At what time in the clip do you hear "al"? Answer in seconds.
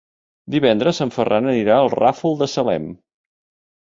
1.81-1.91